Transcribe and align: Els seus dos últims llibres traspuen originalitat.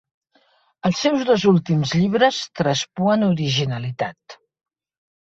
Els 0.89 1.01
seus 1.07 1.25
dos 1.31 1.45
últims 1.51 1.95
llibres 1.99 2.41
traspuen 2.63 3.31
originalitat. 3.31 4.41